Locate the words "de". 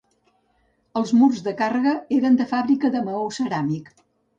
1.49-1.55, 2.43-2.51, 2.99-3.07